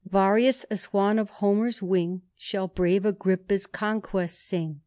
Varius, 0.09 0.65
a 0.71 0.77
swan 0.77 1.19
of 1.19 1.29
Homer* 1.29 1.67
s 1.67 1.79
wing. 1.79 2.23
Shall 2.35 2.67
brave 2.67 3.05
Agrippa's 3.05 3.67
conquests 3.67 4.39
sing. 4.41 4.79